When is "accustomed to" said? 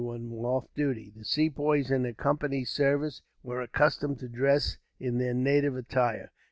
3.61-4.27